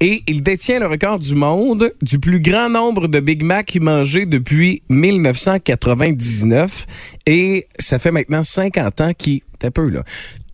[0.00, 4.26] Et il détient le record du monde du plus grand nombre de Big Mac mangés
[4.26, 6.86] depuis 1999.
[7.26, 9.42] Et ça fait maintenant 50 ans qu'il...
[9.58, 10.02] T'as peu, là.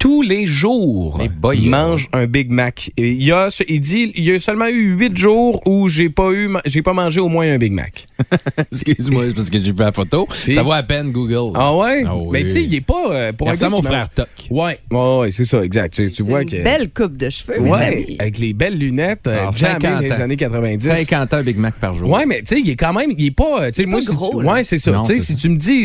[0.01, 2.91] Tous les jours, boy, il mange un Big Mac.
[2.97, 6.09] Et il, y a, il dit, il y a seulement eu huit jours où j'ai
[6.09, 8.07] pas eu, j'ai pas mangé au moins un Big Mac.
[8.73, 10.27] Excuse-moi, c'est parce que j'ai vu la photo.
[10.33, 11.53] Ça vaut à peine Google.
[11.55, 12.05] Ah ouais?
[12.07, 12.29] Ah oui.
[12.33, 14.29] Mais tu sais, il est pas euh, pour qui mon frère mange- Toc.
[14.49, 15.93] Ouais, ouais, ouais, c'est ça, exact.
[15.93, 16.65] Tu, tu vois Une que.
[16.65, 18.17] belle coupe de cheveux, mes Ouais, amis.
[18.21, 20.21] avec les belles lunettes euh, Alors, jammées 50 des ans.
[20.23, 20.93] années 90.
[20.95, 22.11] 50 ans Big Mac par jour.
[22.11, 23.99] Ouais, mais tu sais, il est quand même, il est pas, euh, tu sais, moi,
[23.99, 25.03] pas si gros, ouais, c'est ça.
[25.05, 25.39] Tu sais, si ça.
[25.39, 25.85] tu me dis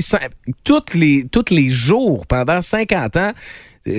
[0.63, 3.32] toutes les, tous les jours pendant 50 ans,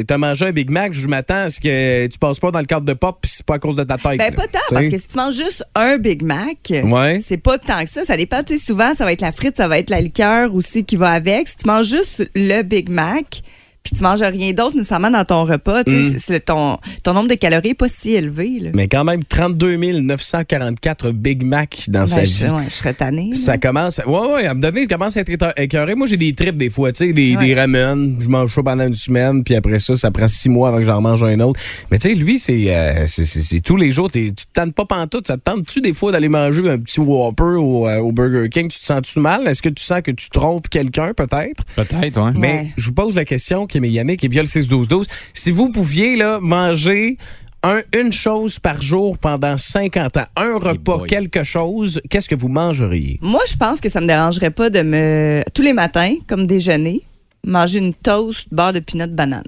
[0.07, 2.67] t'as mangé un Big Mac, je m'attends à ce que tu passes pas dans le
[2.67, 4.19] cadre de porte puis c'est pas à cause de ta tête.
[4.19, 7.19] Ben, pas tant, parce que si tu manges juste un Big Mac, Ouais.
[7.21, 8.05] c'est pas tant que ça.
[8.05, 10.55] Ça dépend, tu sais, souvent, ça va être la frite, ça va être la liqueur
[10.55, 11.47] aussi qui va avec.
[11.49, 13.43] Si tu manges juste le Big Mac,
[13.87, 15.85] puis tu manges rien d'autre nécessairement dans ton repas, Mm.
[15.87, 18.59] c'est- c'est ton, ton nombre de calories n'est pas si élevé.
[18.61, 18.71] Là.
[18.75, 22.31] Mais quand même, 32 944 Big Mac dans sa Ben, vie.
[22.41, 23.31] je, ouais, je serais tannée.
[23.33, 23.37] là.
[23.37, 24.01] Ça commence.
[24.07, 25.95] Ouais, ouais, à me donner, ça commence à être écœuré.
[25.95, 27.47] Moi, j'ai des trips des fois, tu sais, des, Ouais.
[27.47, 28.17] des ramen.
[28.21, 30.85] Je mange ça pendant une semaine, puis après ça, ça prend six mois avant que
[30.85, 31.61] j'en mange un autre.
[31.91, 34.11] Mais tu sais, lui, c'est euh, c'est- c'est- c'est tous les jours.
[34.11, 35.27] T'es- Tu te tentes pas pantoute.
[35.29, 38.69] Ça te tente-tu des fois d'aller manger un petit Whopper au, euh, au Burger King?
[38.69, 39.47] Tu te sens-tu mal?
[39.47, 41.65] Est-ce que tu sens que tu trompes quelqu'un, peut-être?
[41.77, 42.33] Peut-être, ouais.
[42.37, 42.73] Mais Ouais.
[42.77, 45.05] je vous pose la question, Kim et Yannick, et via le 6-12-12.
[45.35, 47.19] Si vous pouviez là, manger
[47.63, 51.09] un- une chose par jour pendant 50 ans, un repas, boy.
[51.09, 53.19] quelque chose, qu'est-ce que vous mangeriez?
[53.21, 55.43] Moi, je pense que ça me dérangerait pas de me.
[55.55, 57.03] Tous les matins, comme déjeuner,
[57.45, 59.45] manger une toast, beurre de peanut banane.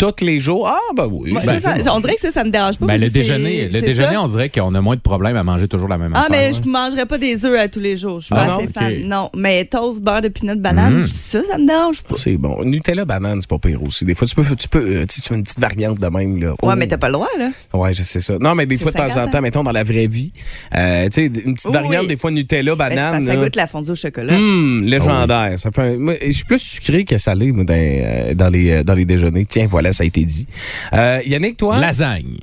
[0.00, 0.66] Tous les jours?
[0.66, 1.30] Ah, ben oui.
[1.30, 2.86] Moi, Ben, ça, ça- on dirait que ça, ça me dérange pas.
[2.86, 5.88] Ben, le déjeuner, le déjeuner on dirait qu'on a moins de problèmes à manger toujours
[5.88, 6.30] la même Ah, affaire.
[6.30, 8.18] mais je ne mangerais pas des œufs à tous les jours.
[8.20, 8.58] Je suis Ah pas non?
[8.60, 8.94] assez fan.
[9.06, 11.06] Non, mais toast, beurre de peanut banane, Mm.
[11.06, 12.14] ça, ça me dérange pas.
[12.16, 12.64] C'est bon.
[12.64, 14.04] Nutella banane, c'est pas pire aussi.
[14.06, 16.06] Des fois, tu peux, tu peux, euh, tu sais, tu fais une petite variante de
[16.08, 16.50] même, là.
[16.52, 16.72] Ouais, Oh.
[16.76, 17.50] mais t'as pas le droit, là.
[17.74, 18.38] Ouais, je sais ça.
[18.40, 20.32] Non, mais des fois, de temps en 50 temps, mettons, dans la vraie vie,
[20.76, 22.08] euh, tu sais, une petite Oui, variante, oui.
[22.08, 23.18] des fois, Nutella Ben, banane.
[23.20, 24.34] que ça goûte la fondue au chocolat.
[24.34, 25.52] Hum, légendaire.
[25.58, 28.48] Ça fait un- moi, je suis plus sucré que salé, moi, euh, dans
[28.94, 29.44] les déjeuners.
[29.46, 30.46] Tiens, voilà, ça a été dit.
[30.92, 31.78] Euh, Yannick, toi?
[31.78, 32.38] Lasagne.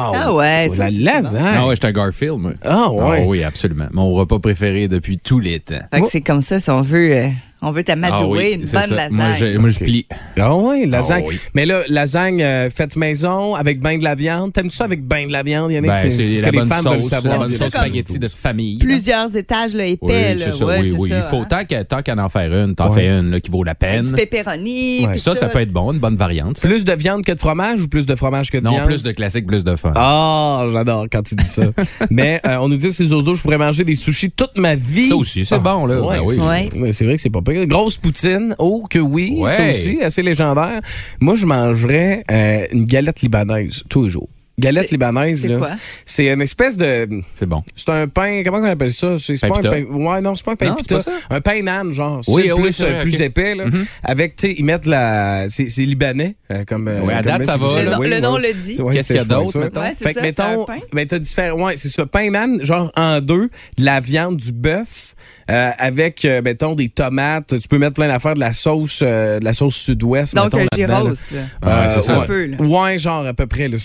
[0.00, 1.54] Ah ouais, ça, la c'est lasagne.
[1.56, 2.52] Ah ouais, j'étais un Garfield, moi.
[2.62, 3.22] Ah ouais.
[3.24, 3.88] Ah oui, absolument.
[3.92, 5.74] Mon repas préféré depuis tous les temps.
[5.92, 7.28] Fait que c'est comme ça, si on veut, euh,
[7.62, 8.80] on veut t'amadouer Ah oui, une bonne ça.
[8.86, 9.12] lasagne.
[9.12, 10.06] Moi, je, moi, je plie.
[10.38, 11.22] Ah ouais, lasagne.
[11.24, 11.38] Ah oui.
[11.54, 14.52] Mais là, lasagne euh, faite maison avec ben de la viande.
[14.52, 15.90] T'aimes ça avec ben de la viande, Yannick?
[15.90, 17.38] Ben, ce c'est que la les bonne femmes veulent sauce, savoir.
[17.40, 18.78] la bonne sauce spaghetti de famille.
[18.78, 20.34] Plusieurs étages là, Oui, épais.
[20.34, 20.44] là.
[20.46, 21.08] c'est ça, Ouais, oui, c'est oui.
[21.08, 21.46] ça, Il faut, hein.
[21.48, 23.02] tant qu'à tant qu'à en faire une, t'en Ouais.
[23.02, 24.02] fais une là, qui vaut la Un peine.
[24.04, 25.06] petit pepperoni.
[25.06, 25.16] Ouais.
[25.16, 26.60] Ça, ça peut être bon, une bonne variante.
[26.60, 28.86] Plus de viande que de fromage ou plus de fromage que de Non, viande?
[28.86, 29.92] plus de classique, plus de fun.
[29.96, 31.62] Ah, j'adore quand tu dis ça.
[32.10, 35.08] Mais euh, on nous dit ces autres je pourrais manger des sushis toute ma vie.
[35.08, 35.96] Ça aussi, c'est Ah, bon, là.
[36.00, 36.34] Ben oui.
[36.34, 36.70] c'est- Ouais.
[36.76, 37.66] ouais, c'est vrai que c'est pas pire.
[37.66, 39.50] Grosse poutine, oh que oui, Ouais.
[39.50, 40.80] ça aussi, assez légendaire.
[41.20, 44.28] Moi, je mangerais euh, une galette libanaise tous les jours.
[44.58, 45.58] Galette libanaise, c'est là.
[45.58, 45.70] quoi?
[46.04, 47.08] C'est une espèce de.
[47.34, 47.62] C'est bon.
[47.76, 48.42] C'est un pain.
[48.44, 49.14] Comment on appelle ça?
[49.18, 49.84] C'est pas un pain.
[49.84, 50.96] Ouais, non, c'est pas un pain Non, c'est pita.
[50.96, 51.10] pas ça?
[51.30, 52.20] Un pain nan, genre.
[52.28, 53.66] Oui, C'est oui, plus, vrai, euh, plus épais, là.
[53.66, 53.86] Mhm.
[54.02, 55.46] Avec, tu sais, ils mettent la.
[55.48, 56.34] C'est libanais.
[56.50, 58.80] euh, comme, euh, Ouais, à comme date, ça va, Le, Oui, le nom le dit.
[58.82, 59.58] Ouais, Qu'est-ce c'est qu'il y a d'autre?
[59.60, 60.78] Ouais, c'est Fait que, mettons, pain.
[60.92, 61.66] ben, t'as différents.
[61.66, 62.06] Ouais, c'est ça.
[62.06, 65.14] Pain nan, genre en deux, de la viande, du bœuf,
[65.50, 67.58] euh, avec, euh, mettons, des tomates.
[67.60, 70.34] Tu peux mettre plein d'affaires, de la sauce, euh, de la sauce sud-ouest.
[70.34, 71.14] Donc, un gyros, là.
[71.14, 72.16] C'est ça.
[72.16, 72.56] Un peu, là.
[72.60, 73.68] Ouais, genre à peu près.
[73.68, 73.76] là.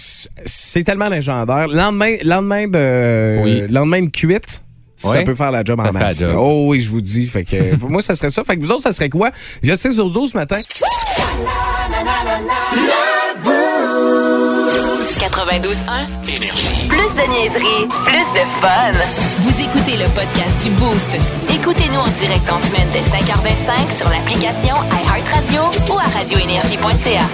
[0.65, 1.67] C'est- tellement légendaire.
[1.67, 3.63] Lendemain, lendemain de, Oui.
[3.69, 4.61] lendemain de cuite.
[4.95, 5.23] Ça Ouais.
[5.23, 6.19] peut faire la job Ça en masse.
[6.19, 6.35] job.
[6.37, 7.27] Oh oui, je vous dis.
[7.27, 8.43] Fait que moi, ça serait ça.
[8.43, 9.31] Fait que vous autres, ça serait quoi?
[9.61, 10.59] J'ai 6 au 12 ce matin?
[15.19, 16.07] 92.1.
[16.25, 18.91] Plus de niaiserie, plus de fun.
[19.41, 21.17] Vous écoutez le podcast du Boost.
[21.53, 25.61] Écoutez-nous en direct en semaine dès 5h25 sur l'application iHeartRadio
[25.93, 27.25] ou à radioénergie.ca.